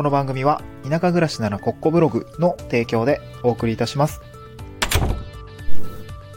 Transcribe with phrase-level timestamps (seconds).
[0.00, 4.22] この番組は田舎暮らしならコッコブログの提供でお送りいたします。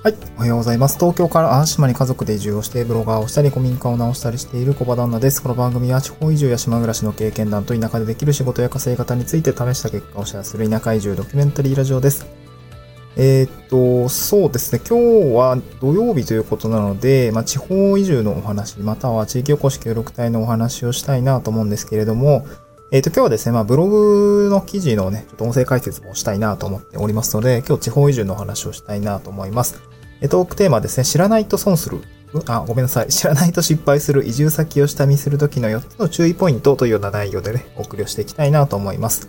[0.04, 0.16] はい。
[0.36, 1.00] おはようございます。
[1.00, 5.42] 東京から淡島に家族で移住をしてブロガーをしたり古民家を直したりしている小場旦那です。
[5.42, 12.26] この番組は地方移住や島暮らしの経験談と田舎でできる仕事や稼ぎ方について試した結果をシェアする田舎移住ドキュメンタリーラジオです。
[13.16, 14.82] えーっと、そうですね。
[14.86, 22.46] 今日は土曜日ということなので、まあ、地方移住のお話、または地域おこし協力隊のお話をしたいなと思うんですけれども、
[22.94, 29.82] えーと、今日はですね、まあ、ブログの記事のね、ちょっと音声解説もしたいなと思っておりますので、今日地方移住のお話をしたいなと思います。
[30.22, 32.02] えートークテーマですね、知らないと損する。
[32.46, 33.08] あ、ごめんなさい。
[33.08, 39.28] 知らないと失敗する移住先を下見するときの4つの注意ポイントというような内容でね、お送りをしていきたいなと思います。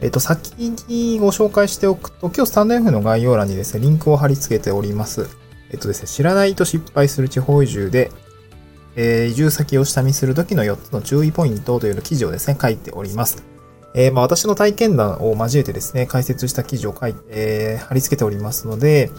[0.00, 5.28] えっと、先にご紹介しておくと、今日スタンド F の概要欄にですね、リンクを貼り付けております。
[5.70, 8.10] えっとですね、知らないと失敗する地方移住で、
[8.96, 13.42] えー移住先を下見するときの4つの注意ポイントというの記事をですね、書いております。
[13.94, 19.10] えーまあ私の体験談を交えてですね、解説した記事を書いて、えー貼り付けておりますので、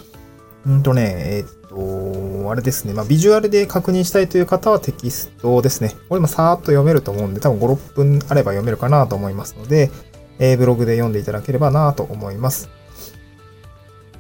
[0.66, 5.96] うんとね、えーっと、あれですね、まあビジュアルで確認したいという方はテキストですね。
[6.10, 9.92] これもさーっと読めると思うんで、多分5、6分あれば読めるかなと思いますので、
[10.40, 12.70] えーブログで読んでいただければなと思います。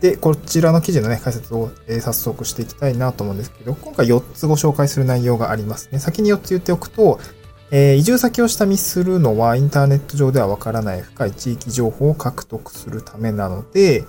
[0.03, 5.99] で、こちらの記事のね、解説を、え早速していきたいなと思うんですけど、今回4つご紹介する内容がありますね。
[5.99, 7.21] 先に4つ言っておくと、
[7.71, 14.03] えー移住先を下見するのはインターネット上ではわからない深い地域情報を獲得するためなので、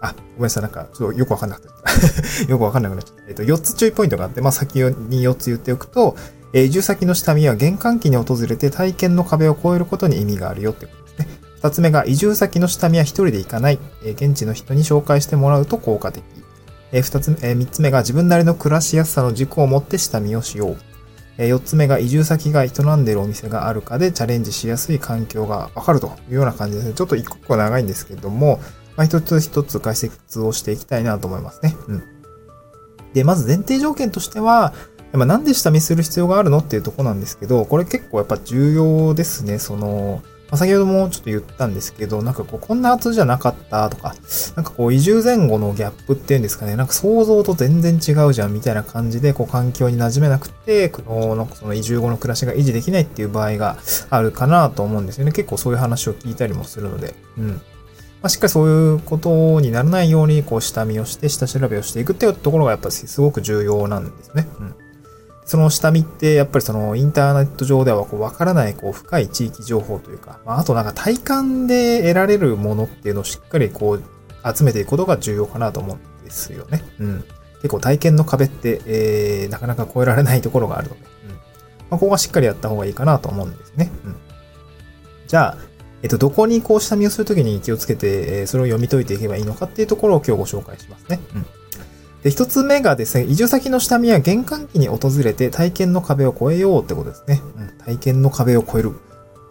[0.00, 2.50] あ、ごめんなさい、なんか、ちょっとよくわかんなくなっちゃった。
[2.50, 3.22] よくわかんなくなっちゃった。
[3.28, 6.16] えっ、と、4つ注意ポイントがあって、まあ、先に4つ言っておくと、
[6.54, 11.45] えー移住先の下見は玄関期に訪れて体験の壁を越えることに意味があるよってことですね。
[11.66, 13.80] 二つ目が移住先の下見は一人で行かない。
[14.04, 16.22] え現地の人に紹介してもらうと効果的。
[16.92, 20.76] えー二つ目、えー三つ目が自分なりの暮らしやすさの軸を持って下見をしよう。
[21.38, 26.94] えー四つ目が移住先が営んでいるお店があるかでチャレンジしやすい環境がわかるというような感じですね。
[26.94, 28.60] ちょっと一個一個長いんですけども、
[28.96, 31.76] まあ、一つ一つ解説をしていきたいなと思いますね。
[31.88, 32.02] うん。
[33.12, 34.72] で、まず前提条件としては、
[35.12, 39.58] まあ、なんで下見する必要があるのっていうとこなんですけど、これ結構やっぱ重要ですね。
[39.58, 44.14] その、ま、先ほどもちょっと言ったんですけど、なんかこう、こんな圧じゃなかったとか、
[44.54, 51.02] なんかこう、移住前後のギャップっていうんですかね、なんか想像と全然違うじゃんみたいな感じで、こう、環境に馴染めなくて、こ
[51.34, 53.76] の、その移住後の暮らしが維持できないっていう場合が
[54.10, 55.32] あるかなと思うんですよね。
[55.32, 57.48] 結構そういう話を聞いたりもするので、うん。
[57.48, 57.60] ま
[58.22, 64.46] あ、しっかりそういうことにならないように、こう、下見をして、下調べをしていくっていうところがやっぱりすごく重要なんですね。
[64.60, 64.74] うん。
[65.46, 74.02] その下見って、やっぱりそのインターネット上ではこうわからないこう深い地域情報というか、まあ、となんか体感で得られるものっていうのをしっかりこう
[74.54, 76.82] 集めていくことが重要かなと思うんですよね。
[76.98, 77.24] うん。
[77.62, 81.30] 結構体験の壁って、えー、なかなか越えられないところがあるので、うん。
[81.30, 81.36] ま
[81.90, 83.92] あ、ここはしっかりやった方がいいかなと思うんですね。
[84.04, 84.16] うん。
[85.28, 85.58] じゃあ、
[86.02, 91.20] えっと、どこにこう下見をするときに気をつけて、えそれを読み解いていけばいいのかっていうところを今日ご紹介しますね。
[91.34, 91.46] うん。
[92.26, 97.40] で、一つ目がですね、移住先の下見は玄関期に訪れて体験の壁を越えようってことですね。
[97.56, 98.94] うん、体験の壁を越える。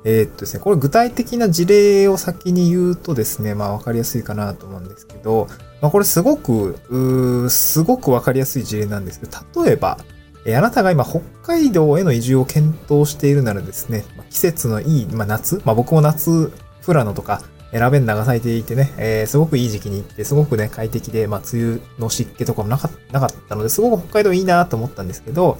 [0.03, 5.47] えーっとですね、これ具体的な事例を先に言うとですね、まあわかりやすいかなと思うんですけど、
[5.79, 9.97] まあこれすごく、うーすごくわかりやすい事例なんですけど、例えば、
[10.45, 16.51] えーあなたが今北海道への移住を検討しているならですね、ま季節のいい、まあ夏、まあ僕も夏、
[16.85, 17.41] 富良野とか、
[17.79, 25.57] ラベンダーが咲いていてね、えーすごくいい時期に行って、すごくね、快適で、まあ、梅雨の湿気とかもなかったので、すごく北海道いいなと思ったんですけど、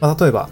[0.00, 0.48] まあ、例えば、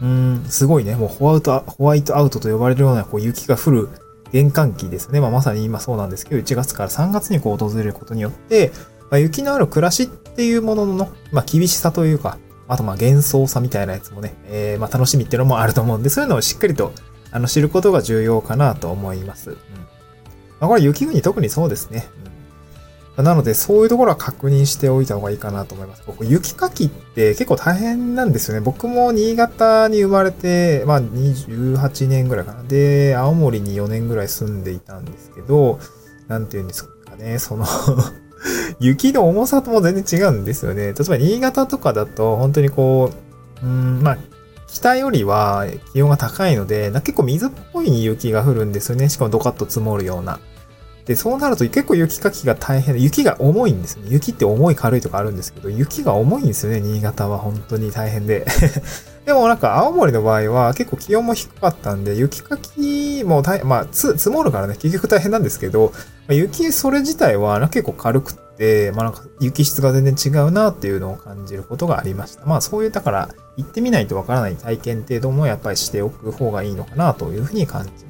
[0.00, 3.88] うーん、すごいね、もうホワイト、ホワイトアウトと呼ばれるような、こう、雪が降る
[4.32, 5.20] 玄関期ですね。
[5.20, 8.72] まあ、まさに今そうなんですけど、1月から3月にこう、訪れることによって、
[9.10, 12.38] まあ、雪のある暮らしっていうものの、まあ、厳しさというか、
[12.68, 16.92] あと、まあ、幻想さみたいなやつもね、えー、まあ、楽しみっていうのもあると思うんで、そういうのをしっかりと、
[17.32, 19.50] あの、知ることが重要かなと思います。
[19.50, 19.56] うん。
[20.60, 22.06] まあ、これ雪国特にそうですね。
[23.16, 26.02] うん、なので、そういうところは確認しておいた方がいいかなと思います。
[26.06, 28.60] 僕、雪かきって結構大変なんですよね。
[28.60, 32.62] 僕も新潟に生まれて、まあ、28年ぐらいかな。
[32.62, 35.78] で、青森に4年ぐらい住んでいたんですけど、
[36.28, 37.66] なんて言うんですかね、その
[38.80, 40.86] 雪の重さとも全然違うんですよね。
[40.86, 43.10] 例えば、新潟とかだと、本当にこ
[43.62, 44.18] う、うん、まあ、
[44.66, 49.08] 北よりは気温が高いので、な結構水っぽい雪が降るんですよね。
[49.08, 50.38] しかもドカッと積もるような。
[51.10, 54.10] で、そうなると結構雪かきが大変で、雪が重いんですよね。
[54.12, 58.46] 雪って重い軽いとかあるんですけど、雪が重いんですよね、新潟は本当に大変で。
[59.26, 65.92] でもなんか青森の場合は結構気温も低かったんで、雪かきも大まあ、積もるからね、結局大変なんですけど、
[66.28, 72.46] ま、雪それ自体は結構軽くて、まあなんか雪質が全然違うなっていうのを感じることがありました。
[72.46, 78.09] まあそういう、だから行ってみないとわからない体験程度もやっぱりしておく方がいいのかなというふうに感じます。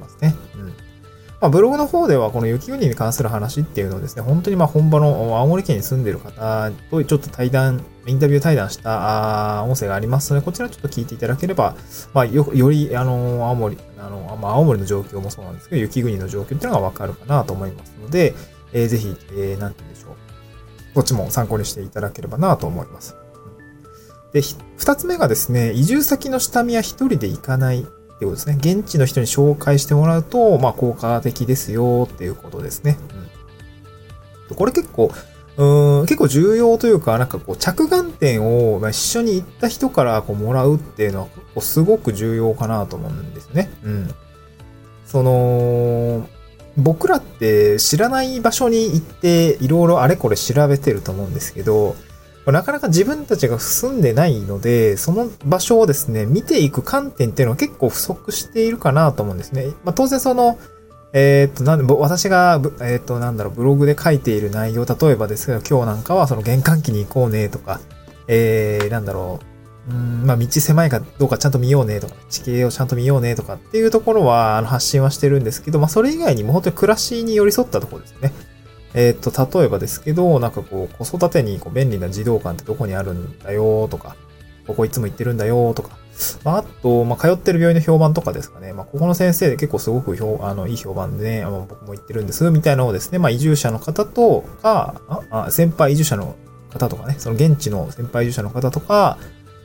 [1.41, 11.75] まあ、ブログの方ではこの雪国に関する話っていうのをですね、本当にまあ本場の青森県に住んでる方とちょっと対談、インタビュー対談した音声がありますので、こちらちょっと聞いていただければ、
[12.13, 18.35] まあ、よより、あの、青森、あの、まあ、青森の状況もそうなんですけど、雪国の状況っていうのがわかるかなと思いますので、
[18.71, 20.15] えー、ぜひ、えー、て言うんでしょう。
[20.93, 23.15] こっちも参考にしていただければなと思います。
[24.31, 24.41] で、
[24.77, 27.85] 二つ目がですね、移住先の下見は一人で行かない
[28.21, 28.57] ってことですね。
[28.59, 32.99] 現地の人に紹介してもらうと、まあ、効果的ですよっていうことですね。
[34.49, 35.11] うん、これ結構、
[35.57, 43.71] うん、結構重要というか、なんかこう、着眼点を、ま、一緒に行った人からこうもらうっていうのはう、すごく重要かなと思うんですね。
[43.83, 44.13] うん。
[45.07, 46.27] その、
[46.77, 51.95] 僕らって知らない場所に行って、いろいろあれこれ調べてると思うんですけど、
[52.47, 59.67] なかなか自分たちが住んでないので、その場所をですね、見ていく観点っていうのは結構不足しているかなと思うんですね。
[59.83, 60.57] まあ、当然その、
[61.13, 67.79] えー、っと、なんで、私が、えー、っと、なんだろう、ブログで書いている内容、例えばですけど、今日なんかはその玄関機に行こうねとか、
[68.27, 69.39] えー、なんだろ
[69.89, 78.31] う、うん、まあ、道狭いかどうかちゃんと見ようねとか、地形をちゃんと見ようねとかっていうところは、あの、発信はしてるんですけど、まあ、それ以外にも本当に暮らしに寄り添ったところですね。
[78.93, 84.15] えっ、と、例えばですけど、なんかこう、子育てにこう便利な児童館ってどこにあるんだよとか、
[84.67, 85.97] ここいつも行ってるんだよとか、
[86.43, 88.73] まあ、あと、まあ、通ってる病院の評判とかですかね。
[88.73, 96.35] まあ、ここの先生で結構すごく評、あの、いい評判でね、あ僕も行ってるんです、みたいなのをですね、まあ、移住者の方とか、あ、あ先輩移住者の
[96.71, 99.17] 方とかね、その現地の先輩移住者の方とか、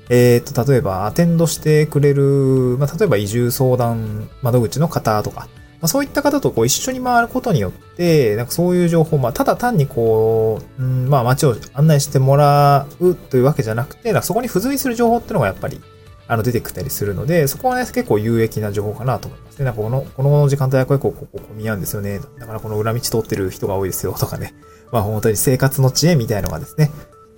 [0.09, 5.49] えっ、と、例えば、アテンドしてくれる、まあ、例えば移住相談窓口の方とか、
[5.81, 15.81] まあ、そういった方とこう一緒に回ることによって、なんかそういう情報、まあ、ただ単にこう、うん、まあ街を案内してもらうというわけじゃなくて、なんかそこに付随する情報っていうのがやっぱり、
[16.29, 19.65] あの、出てきたりするので、そこはね、結構有益な情報かなと思いますね。
[19.65, 22.21] なんかこの、この時間帯は結構ここ混み合うんですよね。
[22.39, 24.55] だからこの裏道通ってる人が多いですよとかね。
[24.91, 26.91] まあ本当に生活の知恵みたいのがですね、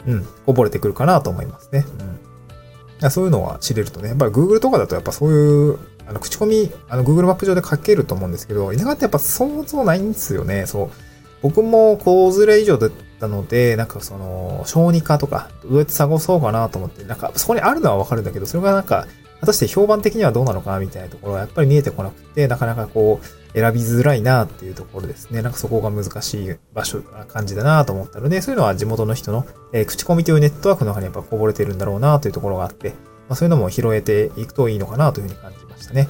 [0.06, 1.84] うん、こぼれてくるかなと思いますね。
[3.02, 3.10] うん。
[3.10, 10.66] そういうのは知れるとね、やっぱり Google とかだとやっぱそういうあの、口コミ、あの、Google マップ上で書けると思うんですけど、田舎ってやっぱ想像ないんですよね。
[10.66, 10.90] そう。
[11.42, 12.90] 僕も子連れ以上だっ
[13.20, 19.06] たので、なんかその、小児科とか、どうやって探そうかなと思って、なんかそこにあるのはわかるんだけど、それがなんか、
[19.40, 25.42] 果たして評判的にはどうなのかなみたいなところはやっぱり見えてこなくて、なかなかこう、選びづらいなっていうところですね。
[25.42, 32.90] なんかそこが難しい場所、感じだなと思ったので、そういうのは地元の人の、えー、口コミというネットワークの中にやっぱこぼれてるんだろうなというところがあって、
[33.28, 36.08] まあ、そういうのも拾えていくといいのかなというふうに感じましたね。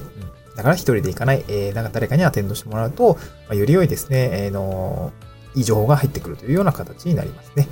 [0.49, 3.15] うん、だから一人で行かない、えー、なんか誰かにアテンドしてもらうと、
[3.47, 5.11] まあ、より良いですね、えー、の
[5.55, 7.67] いい情報が入ってくるというような形になりますね。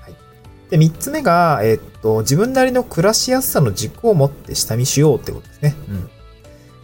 [0.00, 0.14] はい。
[0.70, 5.76] で、三つ目が、えー、っと、自分なりの暮らしやすさの軸を持って下見しようってことですね。
[5.88, 6.10] うん。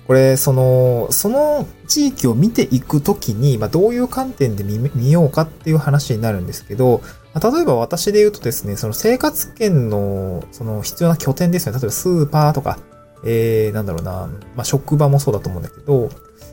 [0.07, 7.03] これ、その、その地域を見ていくときに、まあ、どういう観点で見ようかっていう話になるんですけど、
[7.35, 11.73] 例えば私で言うとですね、その生活圏の、その必要な拠点ですね。
[11.73, 12.79] 例えばスーパーとか、
[13.25, 16.09] えー、なんだろうな、まあ、職場もそうだと思うんだけど、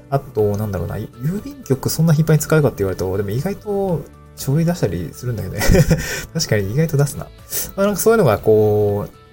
[0.09, 4.01] あと、なんだろうな、郵便局そんな頻繁に使うかって言われると、でも意外と
[4.35, 5.61] 書類出したりするんだけどね。
[6.33, 7.25] 確かに意外と出すな。
[7.75, 9.25] まあ、なんかそういうのがこう、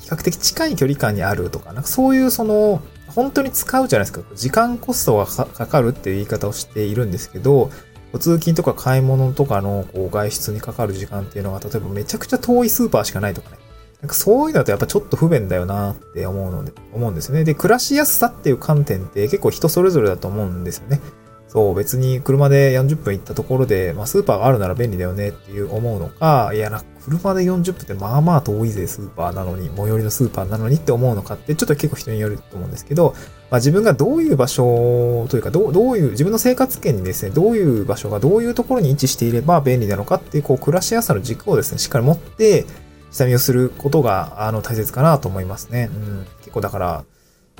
[0.00, 4.24] 比較的近い距離感にあるとか、なんかそういうその、本当に使うじゃないですか。
[4.34, 7.70] 時間コストがかかるっていう言い方をしているんですけど、
[8.18, 13.56] 通勤とか買い物とかのこう外出にかかる時間っていうのが、例えばめちゃくちゃ遠いスーパーしかないとかね。
[14.02, 17.44] なんかそういうのだとやっぱちょっと不便だよなって思うので、思うんですよね。
[17.44, 21.00] で、暮らしやすさっていう観点って結構人それぞれだと思うんですよね。
[21.46, 33.14] そう、別に車で40分行ったところで、まあスーパーがあるなら便利だよねっていう思うのか、いやな、車で40分ってまあまあ遠いぜ、スーパーなのに、最寄りのスーパーなのにって思うのかって、ちょっと結構人によると思うんですけど、
[33.50, 42.64] まあ自分がどういう場所というか、どう、どういう、自分の生活圏にですね、どういう場所がどういうところに位置していれば便利なのかっていう、こう、暮らしやすさの軸をですね、しっかり持って、
[43.12, 45.90] 下見をすることが、あの、大切かなと思いますね。
[45.92, 46.26] うん。
[46.38, 47.04] 結構だから、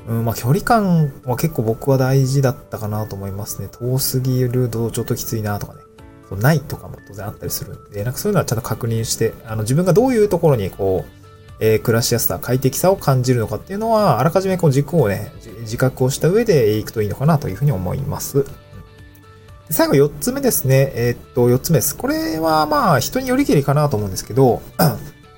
[0.07, 3.69] うん、まあ距離感は結構僕は大事だったかなと思いますね。
[3.71, 5.79] 遠すぎるとちょっときついなとかね。
[6.29, 11.23] そないとかも当然あったりするんで、なんかそういうのはちゃんと確認して、あの自分がどういうところにこう、
[11.59, 15.31] えー、暮らしやすさ、快適さを感じるのかっていうのは、あらかじめこう軸をね、
[15.61, 18.45] 自覚をした上でいくといいのかなというふうに思います。
[19.69, 20.91] 最後4つ目ですね。
[20.95, 21.95] えー、っと、4つ目です。
[21.95, 24.61] これはまあ人によりきりかなと思うんですけど、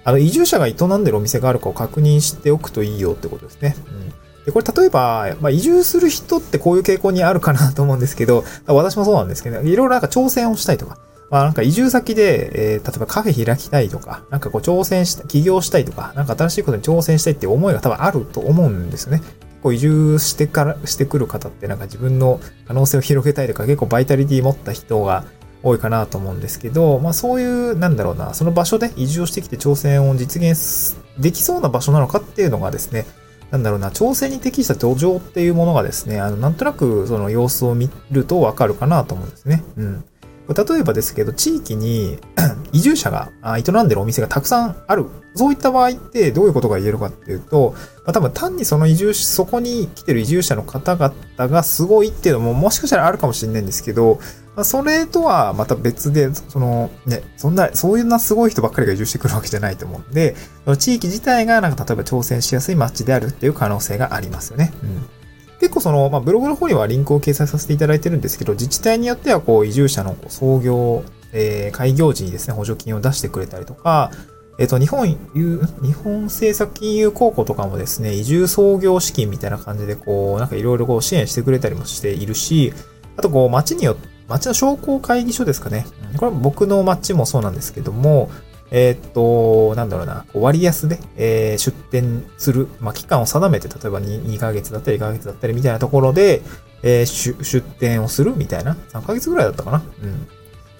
[0.05, 3.75] あの、移住者が営んでるお店があるかを確認しておくといいよってことですね。
[3.89, 10.99] うんで、これ例えば、まあ、移住する人ってこういう傾向にあるかなと思うんですけど、私もそうなんですけど、いろいろなんか挑戦をしたいとか、
[11.31, 19.19] まあなんか移住先で、えー、例えばカフェ開きたいとか、なんかこう挑戦した、起業したいとか、なんか新しいことに挑戦したいって思いが多分あると思うんですよね。
[19.19, 19.31] 結
[19.63, 25.25] 構移住してから、してくる方ってなんか自分の可能性を広げたいとか、結構バイタリティ持った人が
[25.65, 33.07] 多いかなと思うんですけど、まあそういう、なんだろうな、その場所で移住をしてきて挑戦を実現できそうな場所なのかっていうのがですね、
[33.49, 39.63] なんだろうな、調整に適した土壌っていうものがですね、あの、なんとなくその様子を見るとわかるかなと思うんですね。
[39.77, 40.05] うん。
[40.53, 42.19] 例えばですけど、地域に
[42.71, 45.07] 移住者が営んでるお店がたくさんある。
[45.33, 47.73] そういった場合ってどういうことが言えるかっていうと、
[48.05, 54.19] まあ、多分単にその移住、そこに来てる移住者の方々がすごいっていうのももしかしたらあるかもしれないんですけど、
[54.55, 64.71] まあ、それとはまた別で、そのね、そんな、そういうなすごい人ばっかりが移住してくるわけじゃないと思うんで、その地域自体がなんか例えば挑戦しやすい街であるっていう可能性がありますよね。
[64.83, 65.24] うん
[65.59, 74.11] 結構その、まあ、ブログの方にはリンクを掲載させていただいてるんですけど、自治体によってはこう移住者の創業、えー、開業時にですね、補助金を出してくれたりとか、
[74.57, 82.73] えっ、と、日本、日本政策金融公庫とかもですね、移住創業資金みたいな感じで、こう、なんかいろいろこう支援してくれたりもしているし、
[83.17, 85.85] あとこう、町によって、町の商工会議所ですかね。
[86.17, 88.31] これは僕の町もそうなんですけども、
[88.77, 96.41] えー、っと、なんだろうな、割安で、えー、出店する、まあ、期間を定めて、例えば 2, 2ヶ月だったり1ヶ月だったりみたいなところで、
[96.83, 98.75] えー、出店をするみたいな。
[98.91, 99.81] 3ヶ月ぐらいだったかな。
[100.03, 100.27] うん。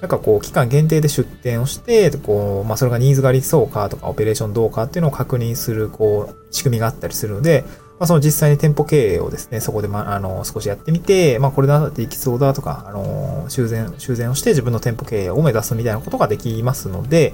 [0.01, 7.63] なんかこう、期間限定で出店をして、こう、まあ、それがニーズがありそうかとか、オペレーションどうかっていうのを確認する、こう、仕組みがあったりするので、
[7.97, 17.33] まあ、その実際に店舗経営をですね、そこで、ま、あの、少しやってみて、まあ、これだっていきそうだとか、あの、修繕、修繕をして自分の店舗経営を目指すみたいなことができますので、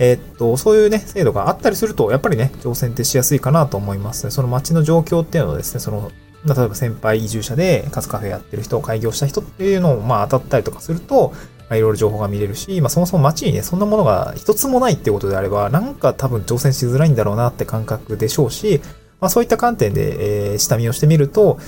[0.00, 4.24] えー、っと、そういうね、制度があったりすると、やっぱりね、挑戦ってしやすいかなと思います。
[4.24, 6.10] ねその街の状況っていうのをですね、その、
[6.46, 11.34] 例えば先輩移住者でカツカフェやってる人、開業した人っていうのを、まあ当たったりとかすると、
[11.68, 18.80] まあ、いろいろ情報が見れるし、まあそもそも街にね、そんなものが一つもないってことであれば、なんか多分挑戦しづらいんだろうなって感覚でしょうし、
[19.20, 21.58] まあそういった観点で、えー、下見をしてみると、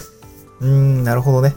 [0.61, 1.55] うーん、なるほどね。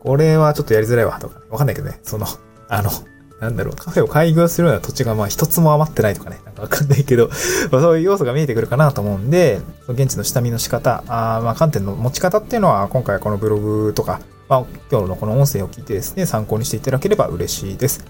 [0.00, 2.26] これはちょっとやりづらいわ、とか、ねわかんないけどね、その、
[2.68, 2.90] あの、
[3.40, 7.28] なんだろう、カフェを開業するような土地がまあ一つも余ってないとかね、なんかわかんないけど、
[7.70, 18.04] まあそういう要素が見えてくるかなと思うんで、現地の下見の仕方、あまあ観点の持ち方っていうのは今回このブログとか、まあ今日のこの音声を聞いてですね、参考にしていただければ嬉しいです。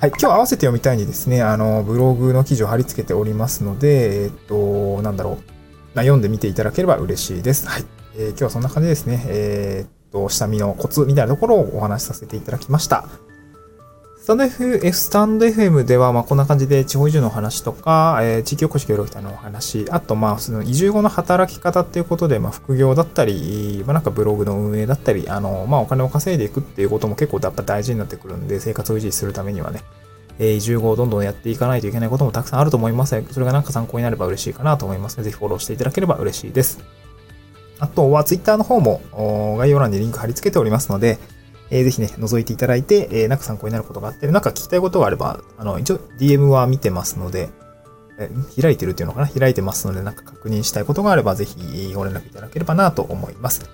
[0.00, 5.34] はい、今日合わせて読みたいにですね、あの、ブログの記事を貼り付けておりますので、えっと、なんだろう、
[5.92, 7.66] まあ、読んでみていただければ嬉しいです。
[7.66, 7.84] はい。
[8.16, 9.24] えー、今日はそんな感じですね。
[9.26, 13.08] えー、っと、下見のコツみたいなところをお話しさせていただきました。
[14.28, 29.80] タンド F、スタンド FM では、ま、こんな感じで地方移住の話とか、えー、地域おこし協力隊のお話、あと、まあ、その移住後の働き方っていうことで、ま、副業だったり、ま、なんかブログの運営だったり、あの、ま、お金を稼いでいくっていうことも結構やっぱ大事になってくるんで、生活を維持するためにはね、
[30.38, 33.24] えー、移住後をどんどんやっていかないといけないこともたくさんあると思います。
[33.30, 36.80] それがなんか参考になれば嬉しいかなと思いますので、ぜひフォローしていただければ嬉しいです。
[37.78, 39.00] あとは、Twitter の方も
[39.56, 41.18] 概要欄にリンク貼り付けておりますので、
[41.70, 47.50] えー、ぜひね、覗いていただいて、えー、なんか参考になることがあって、なんか聞きたいことがあれば、あの、一応 DM は見てますので、
[48.18, 49.28] え開いてるっていうのかな？
[49.28, 53.68] 開いてますので、なんか確認したいことがあれば、ぜひご連絡いただければなと思います。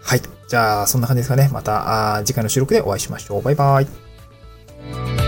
[0.00, 0.22] はい。
[0.48, 1.50] じゃあ、そんな感じですかね。
[1.52, 3.42] また、次回の収録でお会いしましょう。
[3.42, 5.25] バイバイ。